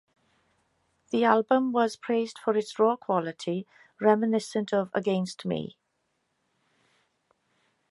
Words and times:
The 1.11 1.25
album 1.25 1.71
was 1.73 1.95
praised 1.95 2.39
for 2.39 2.57
its 2.57 2.79
raw 2.79 2.95
quality, 2.95 3.67
reminiscent 3.99 4.73
of 4.73 4.89
Against 4.95 5.45
Me! 5.45 5.77